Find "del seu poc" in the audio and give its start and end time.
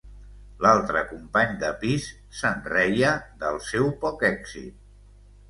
3.45-4.27